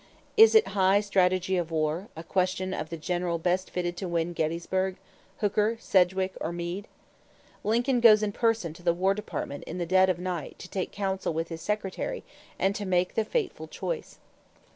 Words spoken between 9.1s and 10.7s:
Department in the dead of night to